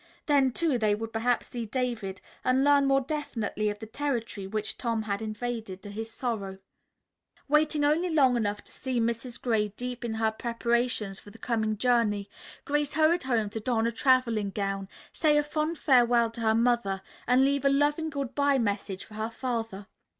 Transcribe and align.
Then, 0.25 0.51
too, 0.51 0.79
they 0.79 0.95
would 0.95 1.13
perhaps 1.13 1.45
see 1.45 1.63
David 1.67 2.21
and 2.43 2.63
learn 2.63 2.87
more 2.87 3.01
definitely 3.01 3.69
of 3.69 3.77
the 3.77 3.85
territory 3.85 4.47
which 4.47 4.75
Tom 4.75 5.03
had 5.03 5.21
invaded 5.21 5.83
to 5.83 5.91
his 5.91 6.09
sorrow. 6.09 6.57
Waiting 7.47 7.85
only 7.85 8.09
long 8.09 8.35
enough 8.35 8.63
to 8.63 8.71
see 8.71 8.99
Mrs. 8.99 9.39
Gray 9.39 9.67
deep 9.67 10.03
in 10.03 10.15
her 10.15 10.31
preparations 10.31 11.19
for 11.19 11.29
the 11.29 11.37
coming 11.37 11.77
journey, 11.77 12.27
Grace 12.65 12.95
hurried 12.95 13.21
home 13.21 13.51
to 13.51 13.59
don 13.59 13.85
a 13.85 13.91
traveling 13.91 14.49
gown, 14.49 14.89
say 15.13 15.37
a 15.37 15.43
fond 15.43 15.77
farewell 15.77 16.31
to 16.31 16.41
her 16.41 16.55
mother 16.55 17.03
and 17.27 17.45
leave 17.45 17.63
a 17.63 17.69
loving 17.69 18.09
good 18.09 18.33
bye 18.33 18.57
message 18.57 19.05
for 19.05 19.13
her 19.13 19.29
father. 19.29 19.85